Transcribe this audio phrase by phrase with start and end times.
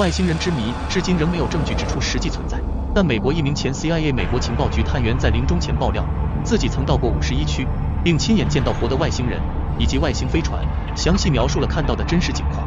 [0.00, 2.58] 外星人之谜至今仍没有证据指出实际存在。
[2.94, 6.02] 但美国一名前 CIA 美国情报局探员在临终前爆料，
[6.42, 7.68] 自己曾到过五十一区，
[8.02, 9.38] 并亲眼见到活的外星人
[9.78, 10.58] 以及外星飞船，
[10.96, 12.66] 详细描述了看到的真实情况。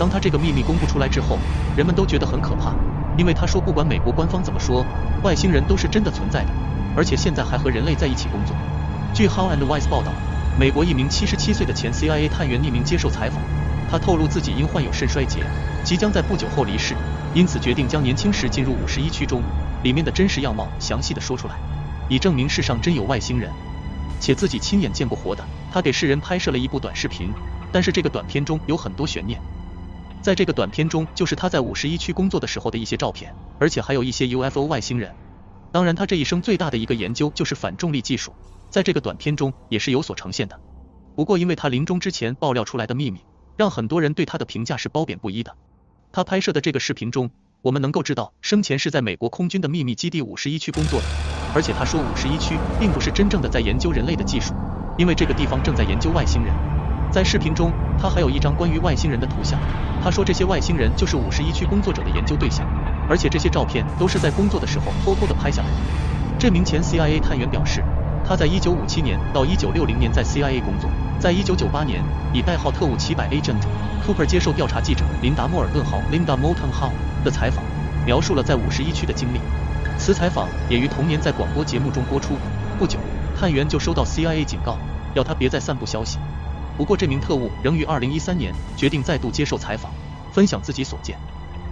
[0.00, 1.38] 当他这个秘密公布出来之后，
[1.76, 2.74] 人们都觉得很可怕，
[3.16, 4.84] 因为他说不管美国官方怎么说，
[5.22, 6.50] 外星人都是真的存在的，
[6.96, 8.56] 而且现在还和人类在一起工作。
[9.14, 10.10] 据 How and Wise 报道，
[10.58, 13.40] 美国一名七十七岁的前 CIA 探员匿名接受采访，
[13.88, 15.38] 他透露自己因患有肾衰竭，
[15.84, 16.96] 即将在不久后离世。
[17.32, 19.40] 因此决定将年轻时进入五十一区中
[19.84, 21.54] 里面的真实样貌详细的说出来，
[22.08, 23.48] 以证明世上真有外星人，
[24.18, 25.44] 且自己亲眼见过活的。
[25.70, 27.32] 他给世人拍摄了一部短视频，
[27.70, 29.40] 但是这个短片中有很多悬念。
[30.20, 35.14] 在这个短片中，就是他在五十一区工作的时候的一些照片，而且还有一些 UFO 外星人。
[35.70, 38.32] 当然，他这一生最大的一个研究就是反重力技术，
[38.70, 40.58] 在这个短片中也是有所呈现的。
[41.14, 43.20] 不过，因为他临终之前爆料出来的秘密，
[43.56, 45.56] 让很多人对他的评价是褒贬不一的。
[46.12, 47.28] 他拍摄的这个视频中，
[47.60, 51.06] 我们能够知道生前是在美国空军的秘密基地五十一区工作的，
[51.54, 54.54] 而且他说五十一区并不是真正的在研究人类的技术，
[54.96, 56.54] 因为这个地方正在研究外星人。
[57.10, 59.58] 在视频中，他还有一张关于外星人的图像，
[60.00, 62.64] 他说这些外星人就是五十一区工作者的研究对象，
[63.08, 65.76] 而且这些照片都是在工作的时候偷偷的拍下来的。
[66.38, 67.82] 这名前 CIA 探员表示。
[68.28, 73.62] 他在一九五七年到一九六零年在 CIA 工作，在一九九八年以代号特务七百 Agent
[74.06, 76.92] Cooper 接受调查记者琳达莫尔顿号 Linda Moulton Howe
[77.24, 77.64] 的采访，
[78.04, 79.40] 描述了在五十一区的经历。
[79.96, 82.34] 此采访也于同年在广播节目中播出。
[82.78, 82.98] 不久，
[83.34, 84.76] 探员就收到 CIA 警告，
[85.14, 86.18] 要他别再散布消息。
[86.76, 89.90] 不过这名特务仍于二零一三年决定再度接受采访，
[90.32, 91.18] 分享自己所见。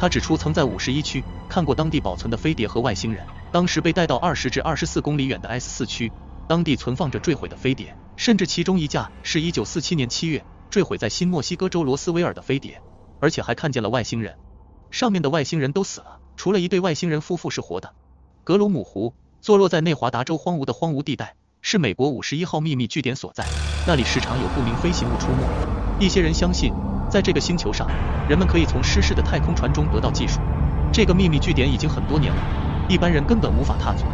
[0.00, 6.10] 他指出曾在五十一区看过当地保存的飞碟和外星人，当时被带到二十至二十四公里远的 S 四区。
[6.50, 12.82] 当地存放着坠毁的飞碟，甚至其中一架是一九四七年七月坠毁在新墨西哥州罗斯威尔的飞碟，
[13.20, 14.34] 而且还看见了外星人。
[14.90, 17.94] 上面的外星人都死了，除了一对外星人夫妇是活的。
[18.42, 23.46] 格鲁姆湖坐落在内华达州荒芜的荒芜地带，是美国五十一号秘密据点所在，
[23.86, 26.04] 那里时常有不明飞行物出没。
[26.04, 26.72] 一些人相信，
[27.08, 27.88] 在这个星球上，
[28.28, 30.40] 人们可以从失事的太空船中得到技术。
[30.92, 32.42] 这个秘密据点已经很多年了，
[32.88, 34.04] 一般人根本无法踏足。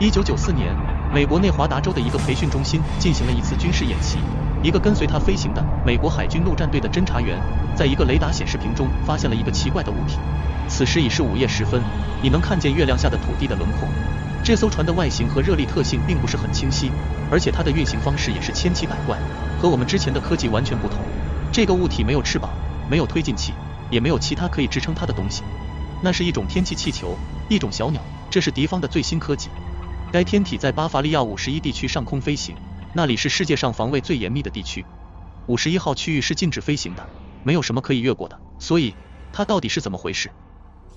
[0.00, 0.93] 一九九四年。
[1.14, 4.18] 美国内华达州的一个培训中心进行了一次军事演习，
[4.64, 7.40] 一个跟随他飞行的美国海军陆战队的侦察员，
[7.76, 10.18] 在一个雷达显示屏中发现了一个奇怪的物体。
[10.66, 11.80] 此时已是午夜时分，
[12.20, 13.88] 你能看见月亮下的土地的轮廓。
[14.42, 16.90] 这艘船的外形和热力特性并不是很清晰，
[17.30, 19.16] 而且它的运行方式也是千奇百怪，
[19.62, 20.98] 和我们之前的科技完全不同。
[21.52, 22.50] 这个物体没有翅膀，
[22.90, 23.52] 没有推进器，
[23.88, 25.44] 也没有其他可以支撑它的东西。
[26.02, 27.16] 那是一种天气气球，
[27.48, 29.48] 一种小鸟，这是敌方的最新科技。
[30.14, 32.54] 该天体在巴伐利亚五十一地区上空飞行，
[32.92, 34.86] 那里是世界上防卫最严密的地区。
[35.48, 37.04] 五十一号区域是禁止飞行的，
[37.42, 38.40] 没有什么可以越过的。
[38.60, 38.94] 所以，
[39.32, 40.30] 它到底是怎么回事？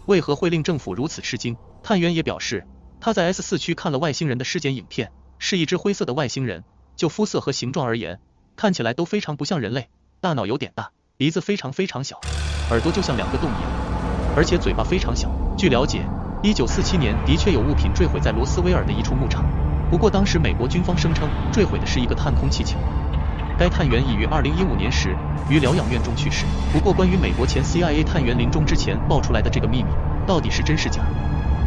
[0.05, 1.57] 为何会令政府如此吃惊？
[1.81, 2.67] 探员也表示，
[2.99, 6.63] 他在 S 四区看了外星人的尸检影片，是一只灰色的外星人。
[6.95, 8.19] 就肤色和形状而言，
[8.55, 9.89] 看起来都非常不像人类。
[10.21, 12.21] 大脑有点大，鼻子非常非常小，
[12.69, 15.27] 耳朵就像两个洞一样，而且嘴巴非常小。
[15.57, 16.05] 据了解。
[16.43, 19.43] 一九四七年的确有物品坠毁在罗斯威尔的一处牧场，
[19.89, 22.77] 不过当时美国军方声称坠毁的是一个探空气球。
[23.57, 25.17] 该探员已于二零一五年时
[25.49, 26.45] 于疗养院中去世。
[26.71, 29.89] 不过关于美国前 CIA 探员临终之前爆出来的这个秘密
[30.27, 31.01] 到底是真是假？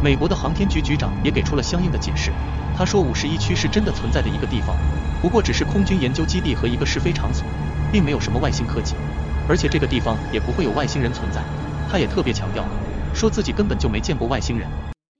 [0.01, 2.31] 美国的航天局局长也给出了相应的解释。
[2.77, 4.73] 他说五十一区是真的存在的一个地方，
[5.21, 7.45] 不过只是空军研究基地和一个试飞场所，
[7.91, 8.95] 并没有什么外星科技，
[9.49, 11.41] 而且这个地方也不会有外星人存在。
[11.91, 12.63] 他也特别强调。
[13.13, 14.90] 说自己根本就没见过外星人。